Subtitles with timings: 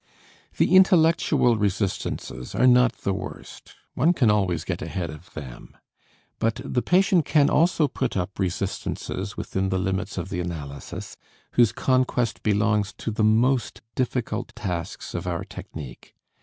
[0.57, 5.77] The intellectual resistances are not the worst, one can always get ahead of them.
[6.39, 11.17] But the patient can also put up resistances, within the limits of the analysis,
[11.51, 16.15] whose conquest belongs to the most difficult tasks of our technique.